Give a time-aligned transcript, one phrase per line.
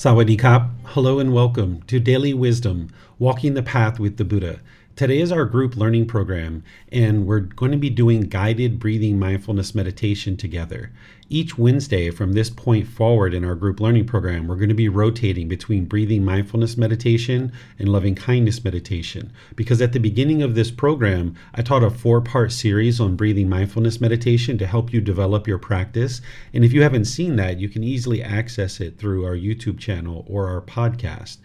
[0.00, 0.40] Sawadee
[0.82, 4.60] Hello and welcome to Daily Wisdom Walking the Path with the Buddha.
[4.96, 9.74] Today is our group learning program, and we're going to be doing guided breathing mindfulness
[9.74, 10.90] meditation together.
[11.32, 14.88] Each Wednesday from this point forward in our group learning program, we're going to be
[14.88, 19.32] rotating between breathing mindfulness meditation and loving kindness meditation.
[19.54, 23.48] Because at the beginning of this program, I taught a four part series on breathing
[23.48, 26.20] mindfulness meditation to help you develop your practice.
[26.52, 30.26] And if you haven't seen that, you can easily access it through our YouTube channel
[30.28, 31.36] or our podcast.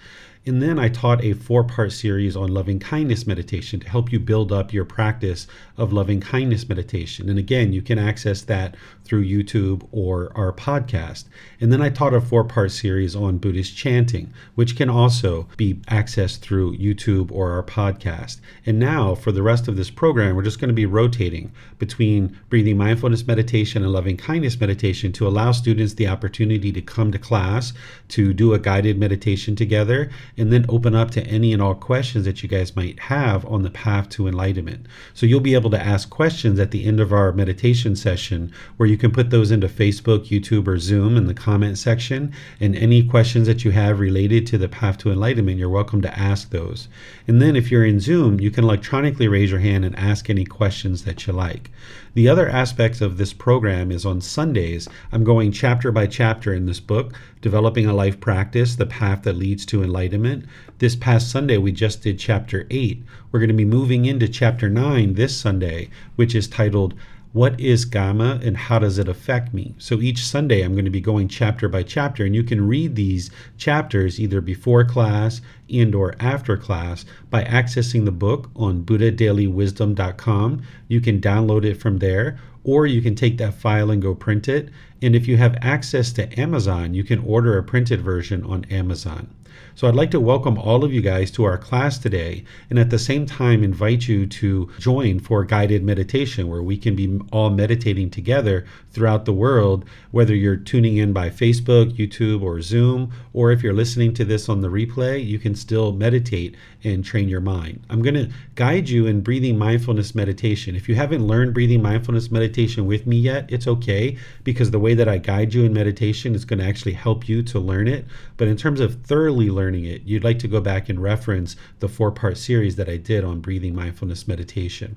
[0.47, 4.19] And then I taught a four part series on loving kindness meditation to help you
[4.19, 7.29] build up your practice of loving kindness meditation.
[7.29, 11.25] And again, you can access that through YouTube or our podcast.
[11.59, 15.75] And then I taught a four part series on Buddhist chanting, which can also be
[15.88, 18.39] accessed through YouTube or our podcast.
[18.67, 22.38] And now, for the rest of this program, we're just going to be rotating between
[22.49, 27.17] breathing mindfulness meditation and loving kindness meditation to allow students the opportunity to come to
[27.17, 27.73] class
[28.09, 32.25] to do a guided meditation together and then open up to any and all questions
[32.25, 34.86] that you guys might have on the path to enlightenment.
[35.14, 38.89] So you'll be able to ask questions at the end of our meditation session where
[38.89, 42.33] you can put those into Facebook, YouTube, or Zoom in the comment section.
[42.59, 46.19] And any questions that you have related to the path to enlightenment, you're welcome to
[46.19, 46.88] ask those.
[47.28, 50.45] And then if you're in Zoom, you can electronically raise your hand and ask any
[50.45, 51.72] questions that you like.
[52.15, 56.65] The other aspects of this program is on Sundays, I'm going chapter by chapter in
[56.65, 60.45] this book, Developing a Life Practice, The Path That Leads to Enlightenment.
[60.77, 63.03] This past Sunday, we just did chapter 8.
[63.33, 66.93] We're going to be moving into chapter 9 this Sunday, which is titled
[67.35, 69.75] what is karma and how does it affect me?
[69.78, 72.96] So each Sunday I'm going to be going chapter by chapter and you can read
[72.96, 80.62] these chapters either before class and or after class by accessing the book on buddhadailywisdom.com.
[80.88, 84.47] You can download it from there or you can take that file and go print
[84.47, 84.69] it.
[85.01, 89.34] And if you have access to Amazon, you can order a printed version on Amazon.
[89.78, 92.91] So I'd like to welcome all of you guys to our class today and at
[92.91, 97.50] the same time invite you to join for guided meditation where we can be all
[97.50, 103.51] meditating together throughout the world, whether you're tuning in by Facebook, YouTube, or Zoom, or
[103.51, 107.41] if you're listening to this on the replay, you can still meditate and train your
[107.41, 107.83] mind.
[107.89, 110.75] I'm going to guide you in breathing mindfulness meditation.
[110.75, 114.94] If you haven't learned breathing mindfulness meditation with me yet, it's okay because the way
[114.94, 118.06] that I guide you in meditation is going to actually help you to learn it.
[118.38, 121.89] But in terms of thoroughly learning it, you'd like to go back and reference the
[121.89, 124.95] four part series that I did on breathing mindfulness meditation.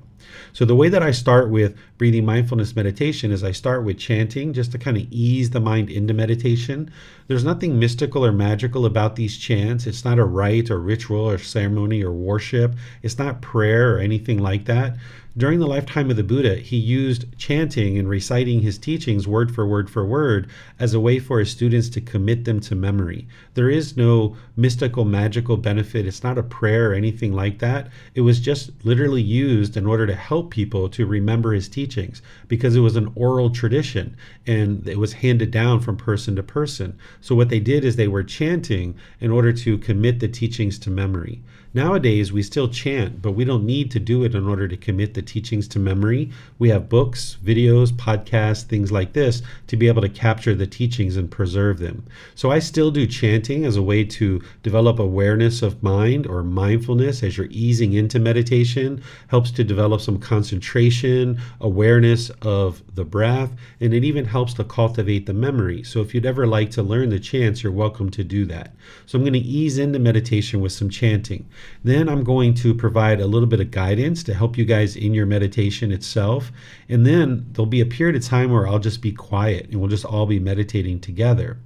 [0.53, 4.53] So, the way that I start with breathing mindfulness meditation is I start with chanting
[4.53, 6.91] just to kind of ease the mind into meditation.
[7.27, 9.87] There's nothing mystical or magical about these chants.
[9.87, 12.75] It's not a rite or ritual or ceremony or worship.
[13.03, 14.97] It's not prayer or anything like that.
[15.39, 19.65] During the lifetime of the Buddha, he used chanting and reciting his teachings word for
[19.65, 23.25] word for word as a way for his students to commit them to memory.
[23.53, 26.05] There is no mystical, magical benefit.
[26.05, 27.87] It's not a prayer or anything like that.
[28.15, 32.75] It was just literally used in order to help people to remember his teachings because
[32.75, 36.97] it was an oral tradition and it was handed down from person to person.
[37.21, 40.89] So, what they did is they were chanting in order to commit the teachings to
[40.89, 41.41] memory.
[41.71, 45.13] Nowadays, we still chant, but we don't need to do it in order to commit
[45.13, 46.31] the teachings to memory.
[46.57, 51.15] We have books, videos, podcasts, things like this to be able to capture the teachings
[51.15, 52.07] and preserve them.
[52.33, 57.21] So I still do chanting as a way to develop awareness of mind or mindfulness
[57.21, 63.93] as you're easing into meditation, helps to develop some concentration, awareness of the breath, and
[63.93, 65.83] it even helps to cultivate the memory.
[65.83, 68.73] So if you'd ever like to learn the chants, you're welcome to do that.
[69.05, 71.47] So I'm going to ease into meditation with some chanting.
[71.83, 75.13] Then I'm going to provide a little bit of guidance to help you guys in
[75.13, 76.51] your meditation itself.
[76.87, 79.89] And then there'll be a period of time where I'll just be quiet and we'll
[79.89, 81.57] just all be meditating together.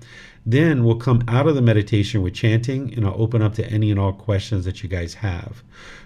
[0.45, 3.92] Then we'll come out of the meditation with chanting, and I'll open up to any
[3.92, 5.63] and all questions that you guys have.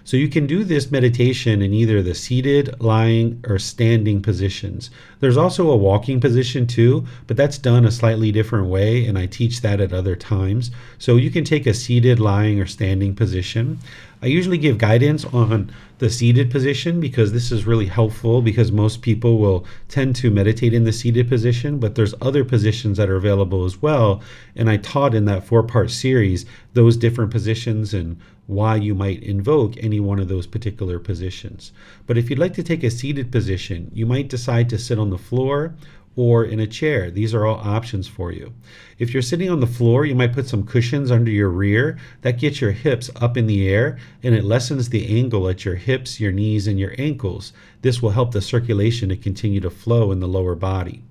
[0.08, 4.88] So you can do this meditation in either the seated, lying, or standing positions.
[5.20, 9.26] There's also a walking position too, but that's done a slightly different way, and I
[9.26, 10.70] teach that at other times.
[10.96, 13.80] So you can take a seated, lying, or standing position.
[14.22, 19.02] I usually give guidance on the seated position because this is really helpful because most
[19.02, 23.16] people will tend to meditate in the seated position, but there's other positions that are
[23.16, 24.22] available as well.
[24.56, 29.22] And I taught in that four part series those different positions and why you might
[29.22, 31.70] invoke any one of those particular positions.
[32.06, 35.10] But if you'd like to take a seated position, you might decide to sit on
[35.10, 35.74] the floor
[36.16, 37.10] or in a chair.
[37.10, 38.54] These are all options for you.
[38.98, 41.98] If you're sitting on the floor, you might put some cushions under your rear.
[42.22, 45.76] That gets your hips up in the air and it lessens the angle at your
[45.76, 47.52] hips, your knees, and your ankles.
[47.82, 51.02] This will help the circulation to continue to flow in the lower body.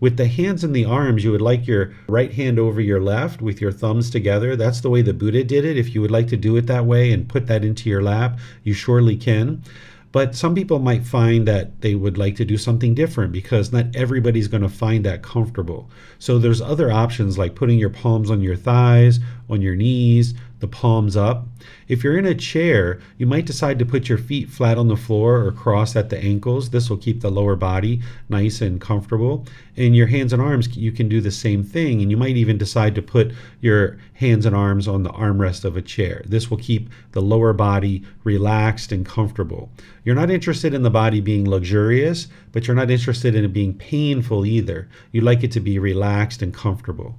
[0.00, 3.42] With the hands and the arms, you would like your right hand over your left
[3.42, 4.54] with your thumbs together.
[4.54, 5.76] That's the way the Buddha did it.
[5.76, 8.38] If you would like to do it that way and put that into your lap,
[8.62, 9.62] you surely can.
[10.10, 13.94] But some people might find that they would like to do something different because not
[13.94, 15.90] everybody's going to find that comfortable.
[16.18, 19.20] So there's other options like putting your palms on your thighs,
[19.50, 21.46] on your knees, the palms up.
[21.86, 24.96] If you're in a chair, you might decide to put your feet flat on the
[24.96, 26.70] floor or cross at the ankles.
[26.70, 29.46] This will keep the lower body nice and comfortable.
[29.76, 32.02] And your hands and arms, you can do the same thing.
[32.02, 35.76] And you might even decide to put your hands and arms on the armrest of
[35.76, 36.22] a chair.
[36.26, 39.70] This will keep the lower body relaxed and comfortable.
[40.04, 43.74] You're not interested in the body being luxurious, but you're not interested in it being
[43.74, 44.88] painful either.
[45.12, 47.16] You like it to be relaxed and comfortable.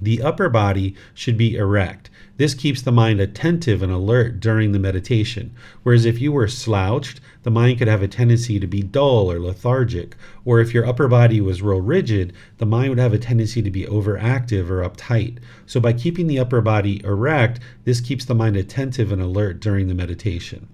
[0.00, 2.09] The upper body should be erect.
[2.40, 5.54] This keeps the mind attentive and alert during the meditation.
[5.82, 9.38] Whereas if you were slouched, the mind could have a tendency to be dull or
[9.38, 10.16] lethargic.
[10.46, 13.70] Or if your upper body was real rigid, the mind would have a tendency to
[13.70, 15.36] be overactive or uptight.
[15.66, 19.88] So by keeping the upper body erect, this keeps the mind attentive and alert during
[19.88, 20.66] the meditation.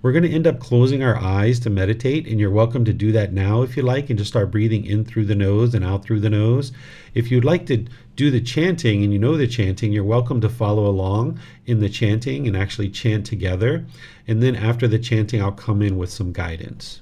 [0.00, 3.10] We're going to end up closing our eyes to meditate, and you're welcome to do
[3.10, 6.04] that now if you like, and just start breathing in through the nose and out
[6.04, 6.70] through the nose.
[7.14, 7.84] If you'd like to
[8.18, 11.88] do the chanting and you know the chanting, you're welcome to follow along in the
[11.88, 13.86] chanting and actually chant together.
[14.26, 17.00] And then after the chanting, I'll come in with some guidance.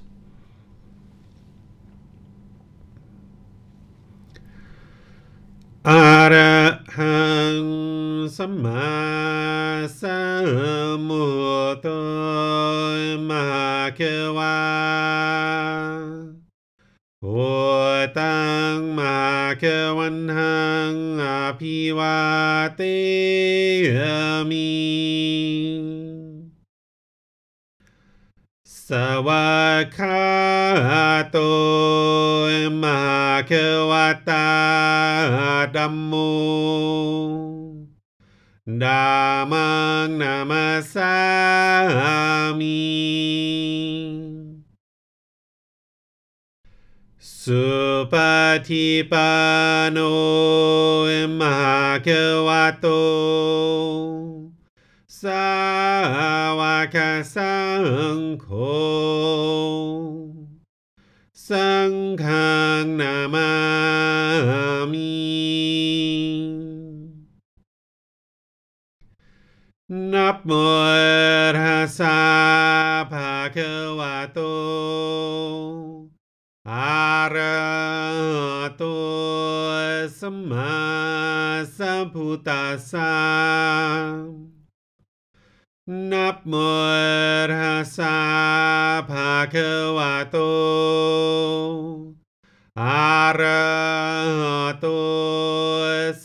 [5.83, 7.57] Arahang
[17.23, 17.27] โอ
[18.19, 18.39] ตั
[18.73, 19.17] งมา
[19.59, 19.63] เก
[19.97, 20.57] วันหั
[20.91, 22.17] งอาภีวา
[22.75, 22.81] เต
[24.49, 24.71] มิ
[28.87, 28.89] ส
[29.27, 29.49] วา
[29.97, 30.27] คา
[31.29, 31.37] โต
[32.83, 32.99] มา
[33.47, 33.51] เก
[33.89, 33.91] ว
[34.29, 34.49] ตา
[35.75, 36.13] ดัมโม
[38.83, 39.07] ดา
[39.51, 39.69] มั
[40.05, 41.15] งนามาสา
[42.59, 44.26] มี
[47.51, 47.65] สุ
[48.13, 48.15] ป
[48.67, 49.31] ฏิปั
[49.83, 49.99] นโน
[51.39, 52.07] มหาค
[52.47, 52.49] ว
[52.79, 52.87] โต
[55.21, 55.47] สา
[56.59, 56.61] ว
[56.95, 56.97] ก
[57.35, 57.57] สั
[58.15, 58.47] งโฆ
[61.47, 61.91] สัง
[62.23, 63.51] ฆังนามา
[64.91, 65.15] มิ
[70.13, 70.51] นับโม
[71.59, 72.19] ทัสสะ
[73.11, 74.39] ภะคะวะโต
[76.77, 78.69] Arato
[80.19, 83.09] Sammasambuddhassa
[85.89, 88.13] Namorhasa
[89.09, 90.45] Bhagavato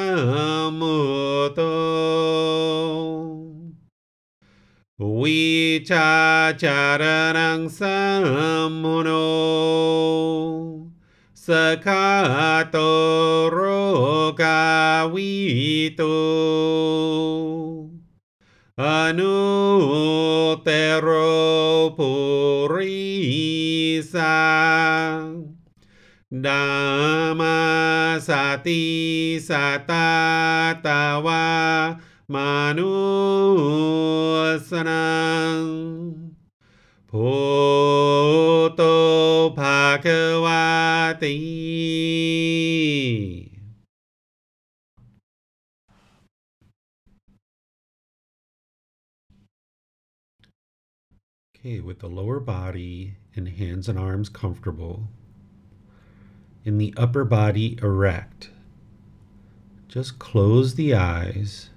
[0.79, 0.99] มพุ
[1.47, 1.61] ทโธ
[5.21, 5.45] วิ
[5.91, 6.13] ชา
[6.63, 7.03] จาร
[7.39, 8.01] นังสั
[8.69, 9.11] มมุโน
[11.47, 11.49] ส
[11.87, 12.09] คา
[12.71, 12.77] โต
[13.51, 13.59] โร
[14.43, 14.65] กา
[15.15, 15.35] วิ
[15.97, 16.03] โต
[18.83, 18.85] อ
[19.19, 19.39] นุ
[20.63, 20.69] เต
[21.01, 21.09] โร
[21.99, 22.11] ปุ
[22.73, 22.97] ริ
[24.13, 24.88] สา
[26.32, 29.90] Dhamma sati satatava
[32.30, 33.16] manusanam
[37.08, 38.86] Puto
[39.58, 41.10] bhagavati
[51.56, 55.10] Okay, with the lower body and hands and arms comfortable,
[56.70, 58.52] in the upper body erect,
[59.88, 61.72] just close the eyes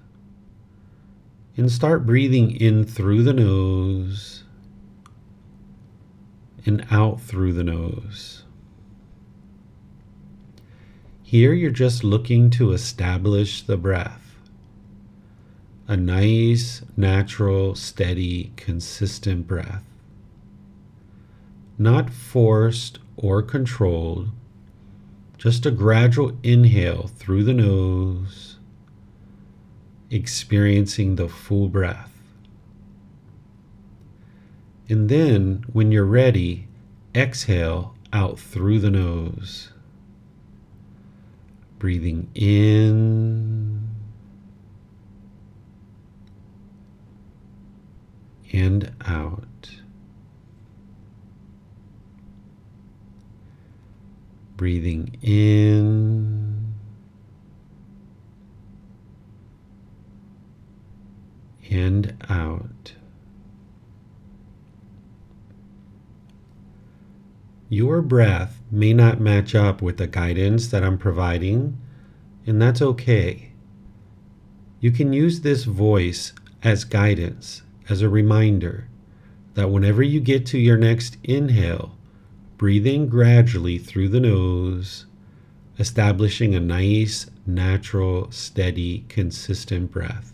[1.57, 4.43] and start breathing in through the nose
[6.63, 8.43] and out through the nose.
[11.23, 14.35] Here you're just looking to establish the breath.
[15.87, 19.85] A nice, natural, steady, consistent breath.
[21.79, 24.29] Not forced or controlled,
[25.43, 28.59] just a gradual inhale through the nose,
[30.09, 32.13] experiencing the full breath.
[34.87, 36.69] And then, when you're ready,
[37.13, 39.73] exhale out through the nose.
[41.77, 43.85] Breathing in
[48.53, 49.43] and out.
[54.63, 56.73] Breathing in
[61.69, 62.93] and out.
[67.67, 71.77] Your breath may not match up with the guidance that I'm providing,
[72.47, 73.51] and that's okay.
[74.79, 76.31] You can use this voice
[76.63, 78.87] as guidance, as a reminder
[79.55, 81.97] that whenever you get to your next inhale,
[82.63, 85.05] breathe in gradually through the nose,
[85.77, 90.33] establishing a nice, natural, steady, consistent breath.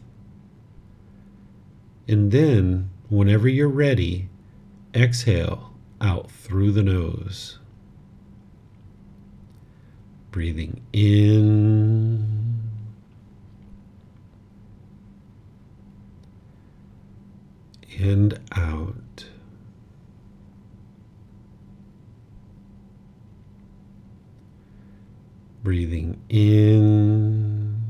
[2.08, 4.30] And then, whenever you're ready,
[4.94, 7.58] exhale out through the nose.
[10.30, 12.62] Breathing in
[17.98, 19.09] and out.
[25.62, 27.82] Breathing in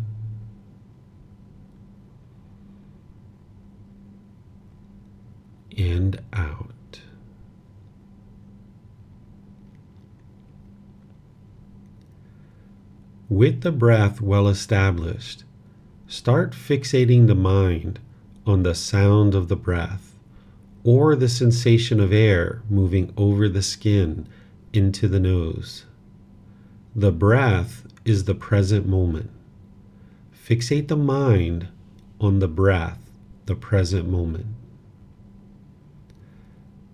[5.77, 7.01] and out.
[13.29, 15.43] With the breath well established,
[16.07, 17.99] start fixating the mind
[18.45, 20.15] on the sound of the breath
[20.83, 24.27] or the sensation of air moving over the skin
[24.73, 25.85] into the nose.
[27.00, 29.29] The breath is the present moment.
[30.34, 31.70] Fixate the mind
[32.20, 33.10] on the breath,
[33.46, 34.48] the present moment.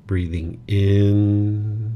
[0.06, 1.92] Breathing in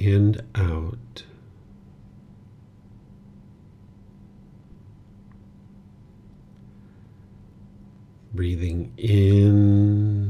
[0.00, 1.22] and out.
[8.34, 10.23] Breathing in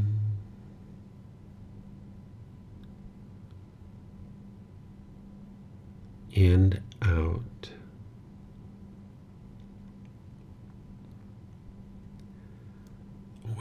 [6.47, 7.71] and out.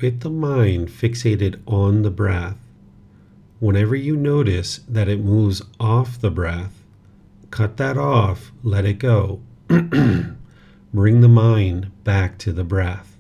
[0.02, 2.58] With the mind fixated on the breath,
[3.64, 6.84] Whenever you notice that it moves off the breath,
[7.50, 9.40] cut that off, let it go.
[9.70, 13.16] Bring the mind back to the breath.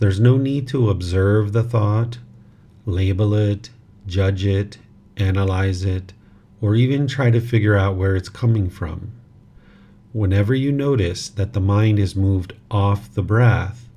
[0.00, 2.18] There's no need to observe the thought,
[2.84, 3.70] label it,
[4.08, 4.78] judge it,
[5.16, 6.12] analyze it,
[6.62, 9.10] or even try to figure out where it's coming from.
[10.12, 13.88] Whenever you notice that the mind is moved off the breath,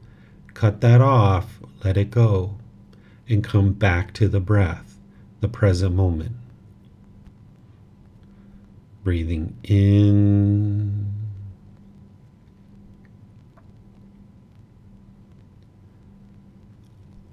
[0.53, 2.57] cut that off, let it go,
[3.29, 4.98] and come back to the breath
[5.41, 6.36] the present moment.
[9.03, 11.13] Breathing in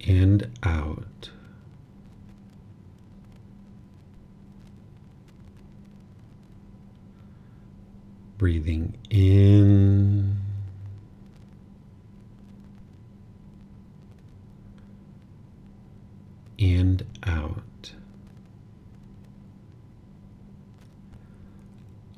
[0.05, 1.32] and out.
[8.37, 10.37] Breathing in
[16.59, 17.93] and out.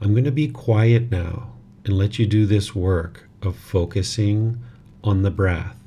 [0.02, 1.54] I'm going to be quiet now
[1.84, 4.62] and let you do this work of focusing
[5.04, 5.78] on the breath,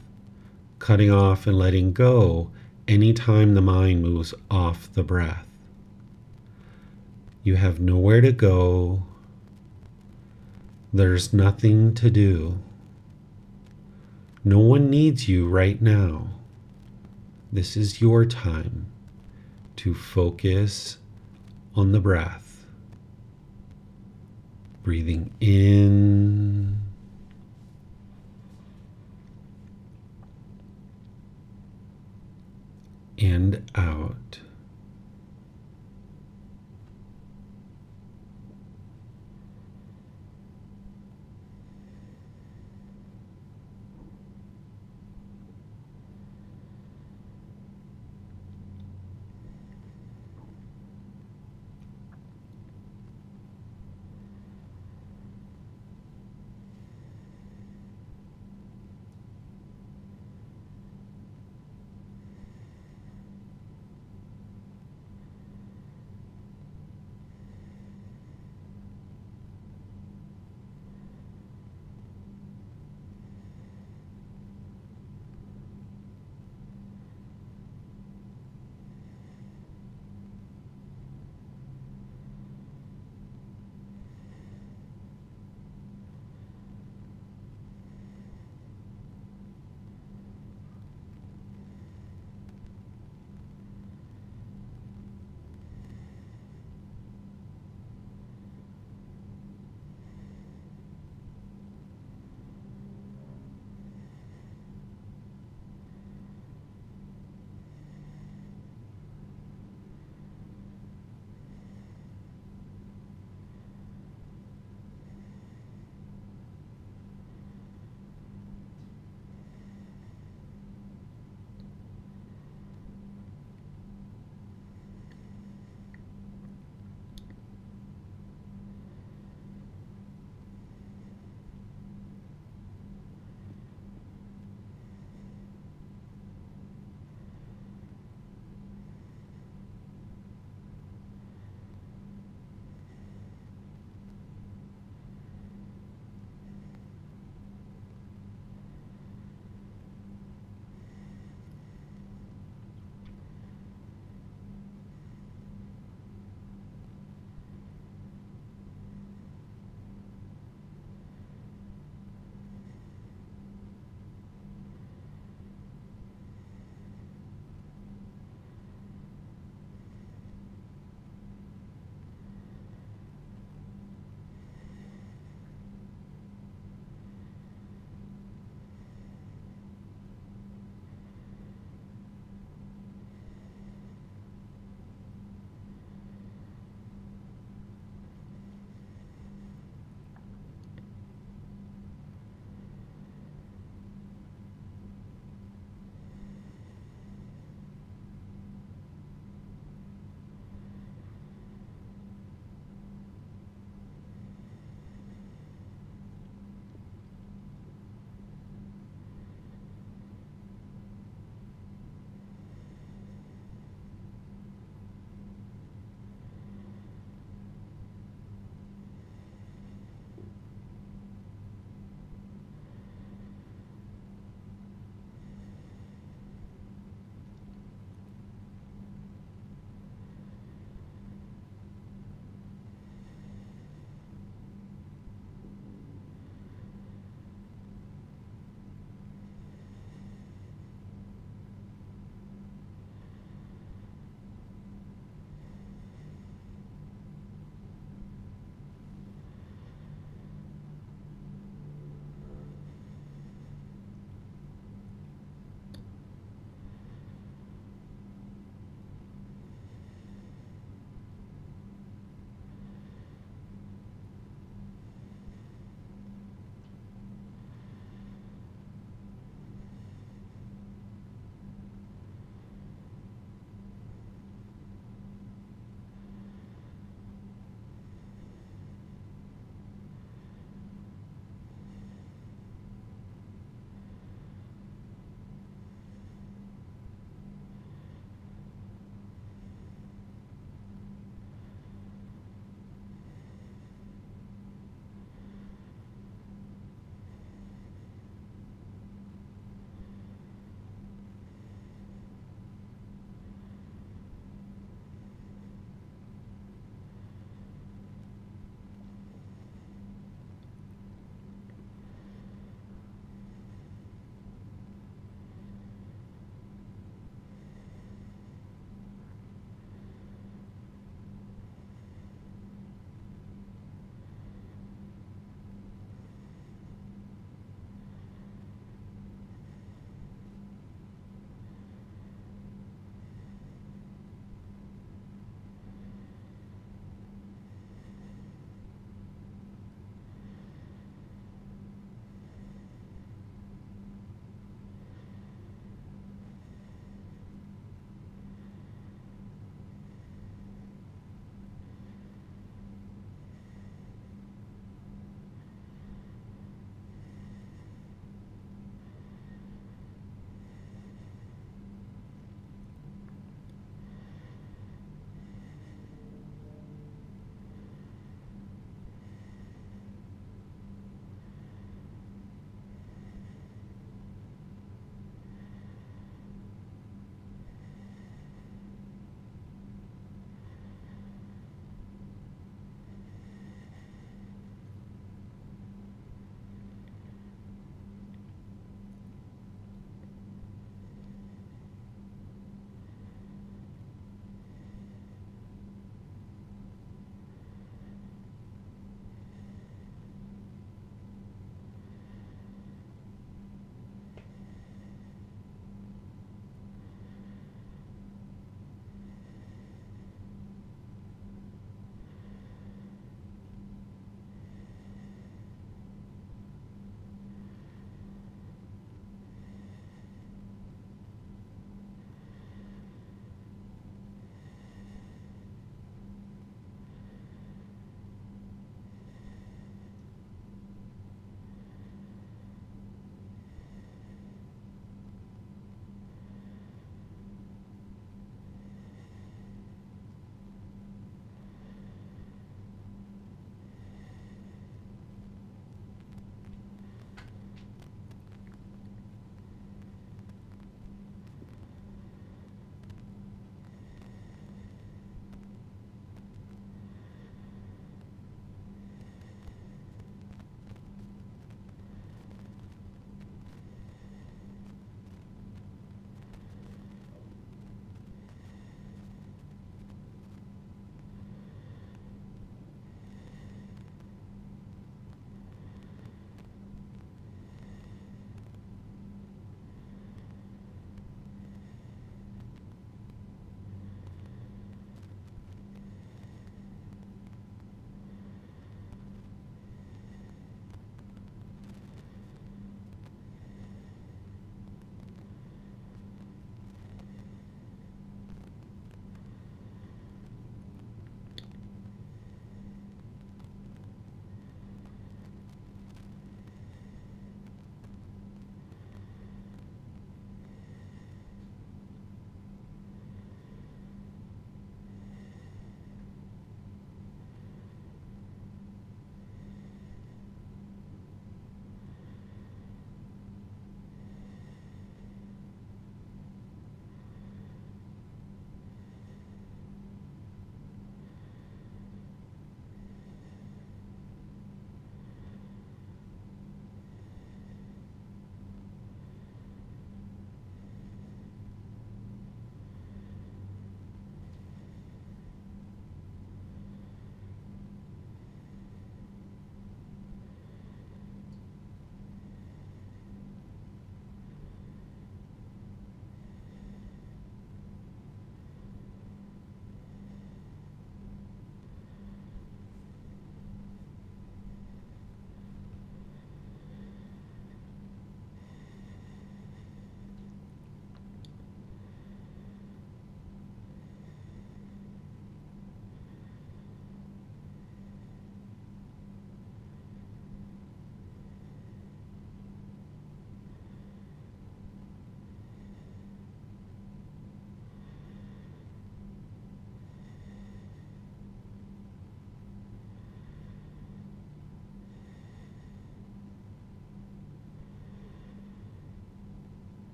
[0.78, 2.50] cutting off and letting go
[2.86, 5.46] anytime the mind moves off the breath.
[7.42, 9.04] You have nowhere to go.
[10.92, 12.60] There's nothing to do.
[14.42, 16.28] No one needs you right now.
[17.52, 18.86] This is your time
[19.76, 20.98] to focus
[21.74, 22.64] on the breath.
[24.82, 26.80] Breathing in
[33.18, 34.40] and out.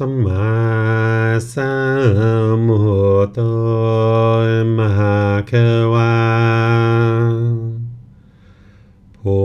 [0.00, 0.48] สัมมา
[1.54, 1.74] สั
[2.58, 3.38] มพุทโธ
[4.78, 5.52] มหาค
[5.92, 6.16] วา
[9.18, 9.38] พุ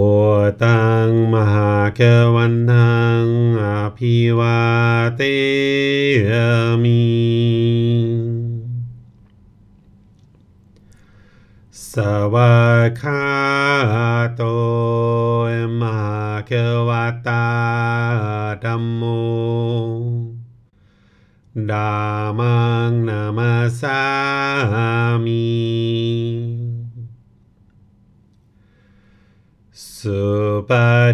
[0.63, 1.99] ตังมหาเค
[2.35, 3.25] วันทัง
[3.63, 3.65] อ
[3.97, 4.61] ภิวา
[5.17, 5.21] เต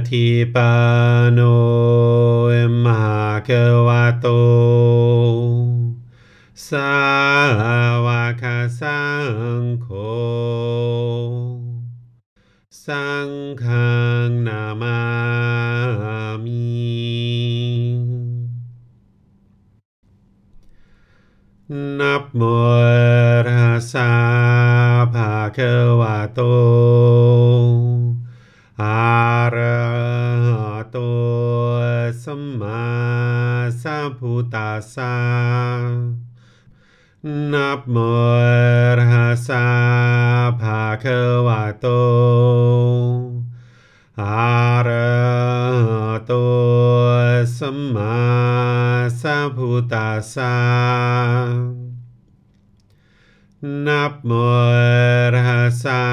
[0.08, 0.72] ฏิปั
[1.20, 1.40] นโน
[2.84, 3.50] มหาเค
[3.86, 3.88] ว
[4.20, 4.26] โต
[6.68, 6.97] สา
[50.21, 50.55] สสะ
[53.87, 54.31] นับโม
[55.33, 56.03] รัสสะ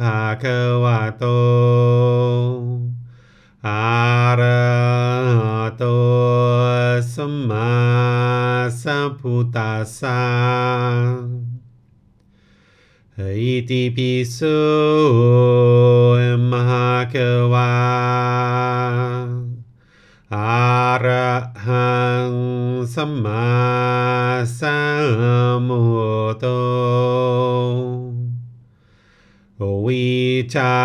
[0.00, 0.44] ภะค
[0.82, 1.24] วะโต
[3.66, 3.86] อะ
[4.40, 4.66] ระ
[5.38, 5.84] หะโต
[7.12, 7.72] สัมมา
[8.82, 10.22] สัมพุทธัสสะ
[13.40, 14.38] อิติปิโส
[22.93, 23.51] สัมมา
[24.59, 24.79] สั
[25.65, 26.45] มพุทโธ
[29.85, 30.09] วิ
[30.53, 30.75] ชา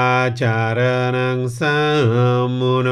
[0.41, 0.81] จาร
[1.17, 1.79] นังสั
[2.47, 2.91] มมุโน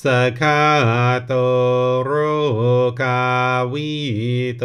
[0.00, 0.04] ส
[0.40, 0.62] คา
[1.26, 1.32] โต
[2.02, 2.10] โร
[3.00, 3.24] กา
[3.72, 3.94] วิ
[4.58, 4.64] โต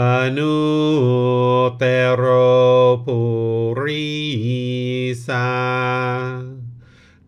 [0.00, 0.02] อ
[0.36, 0.56] นุ
[1.78, 1.82] เต
[2.14, 2.24] โร
[3.04, 3.18] ปุ
[3.80, 4.06] ริ
[5.26, 5.48] สา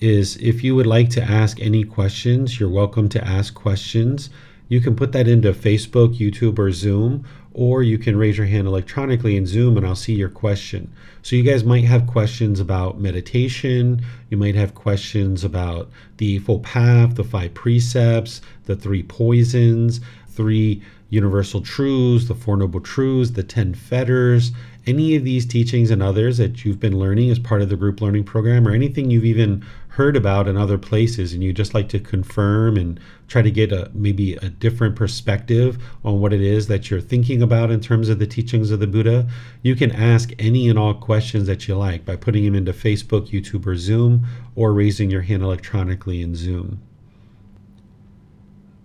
[0.00, 4.30] is if you would like to ask any questions, you're welcome to ask questions.
[4.68, 8.66] You can put that into Facebook, YouTube, or Zoom, or you can raise your hand
[8.66, 10.92] electronically in Zoom and I'll see your question.
[11.22, 16.62] So, you guys might have questions about meditation, you might have questions about the Eightfold
[16.62, 23.42] Path, the five precepts, the three poisons, three universal truths, the Four Noble Truths, the
[23.42, 24.52] Ten Fetters,
[24.86, 28.00] any of these teachings and others that you've been learning as part of the group
[28.00, 31.88] learning program, or anything you've even heard about in other places, and you just like
[31.88, 36.68] to confirm and try to get a maybe a different perspective on what it is
[36.68, 39.28] that you're thinking about in terms of the teachings of the Buddha,
[39.62, 43.28] you can ask any and all questions that you like by putting them into Facebook,
[43.28, 46.80] YouTube, or Zoom, or raising your hand electronically in Zoom.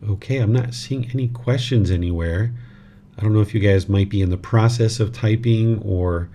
[0.08, 2.52] Okay, I'm not seeing any questions anywhere.
[3.18, 6.30] I don't know if you guys might be in the process of typing or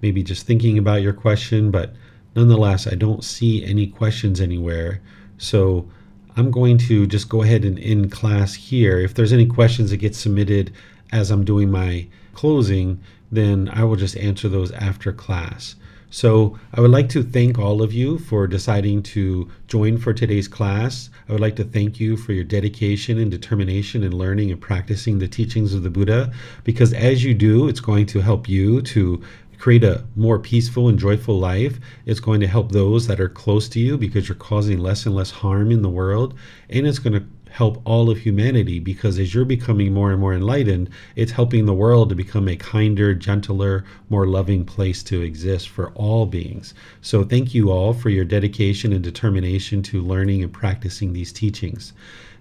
[0.00, 1.94] maybe just thinking about your question, but
[2.34, 5.00] nonetheless, I don't see any questions anywhere.
[5.38, 5.88] So
[6.36, 8.98] I'm going to just go ahead and end class here.
[8.98, 10.72] If there's any questions that get submitted
[11.12, 15.76] as I'm doing my closing, then I will just answer those after class.
[16.12, 20.46] So I would like to thank all of you for deciding to join for today's
[20.46, 21.08] class.
[21.26, 25.18] I would like to thank you for your dedication and determination in learning and practicing
[25.18, 26.30] the teachings of the Buddha,
[26.64, 29.22] because as you do, it's going to help you to
[29.58, 31.80] create a more peaceful and joyful life.
[32.04, 35.14] It's going to help those that are close to you because you're causing less and
[35.14, 36.34] less harm in the world.
[36.68, 40.34] And it's going to help all of humanity because as you're becoming more and more
[40.34, 45.68] enlightened, it's helping the world to become a kinder, gentler, more loving place to exist
[45.68, 46.72] for all beings.
[47.00, 51.92] So, thank you all for your dedication and determination to learning and practicing these teachings.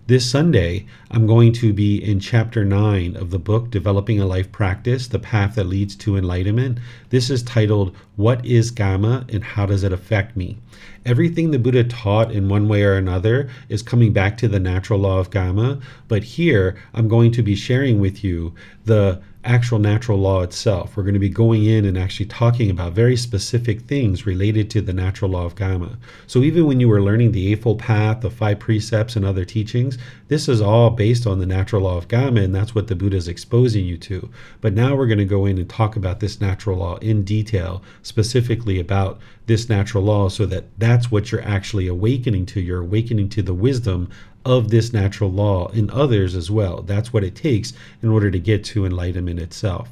[0.08, 4.52] This Sunday, I'm going to be in chapter 9 of the book Developing a Life
[4.52, 6.80] Practice The Path That Leads to Enlightenment.
[7.10, 10.58] This is titled, What is Karma and How Does It Affect Me?
[11.06, 15.00] Everything the Buddha taught in one way or another is coming back to the natural
[15.00, 20.20] law of Karma, but here I'm going to be sharing with you the actual natural
[20.20, 20.96] law itself.
[20.96, 24.82] We're going to be going in and actually talking about very specific things related to
[24.82, 25.98] the natural law of Karma.
[26.28, 29.98] So even when you were learning the Eightfold Path, the five precepts, and other teachings,
[30.28, 33.18] this is all based on the natural law of Karma, and that's what the Buddha
[33.18, 34.30] is exposing you to.
[34.62, 37.82] But now we're going to go in and talk about this natural law in detail,
[38.04, 42.62] specifically about this natural law, so that that's what you're actually awakening to.
[42.62, 44.10] You're awakening to the wisdom
[44.46, 46.82] of this natural law in others as well.
[46.82, 49.90] That's what it takes in order to get to enlightenment itself.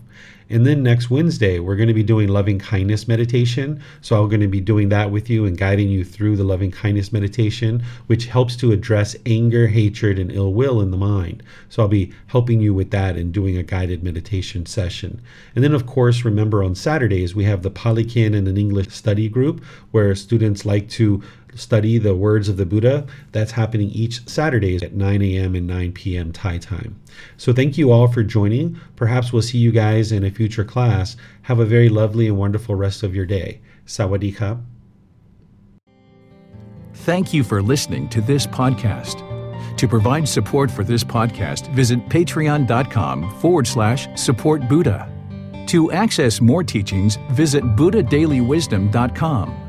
[0.51, 3.79] And then next Wednesday, we're going to be doing loving kindness meditation.
[4.01, 6.71] So I'm going to be doing that with you and guiding you through the loving
[6.71, 11.43] kindness meditation, which helps to address anger, hatred, and ill will in the mind.
[11.69, 15.21] So I'll be helping you with that and doing a guided meditation session.
[15.53, 19.29] And then, of course, remember on Saturdays, we have the Pali Canon and English study
[19.29, 21.21] group where students like to
[21.55, 23.07] study the words of the Buddha.
[23.31, 25.55] That's happening each Saturdays at 9 a.m.
[25.55, 26.31] and 9 p.m.
[26.31, 26.99] Thai time.
[27.37, 28.79] So thank you all for joining.
[28.95, 31.15] Perhaps we'll see you guys in a future class.
[31.43, 33.61] Have a very lovely and wonderful rest of your day.
[33.85, 34.61] Sawadee krap.
[36.93, 39.25] Thank you for listening to this podcast.
[39.77, 45.09] To provide support for this podcast, visit patreon.com forward slash support Buddha.
[45.67, 49.68] To access more teachings, visit buddhadailywisdom.com.